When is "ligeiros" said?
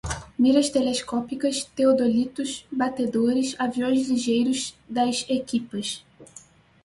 4.09-4.75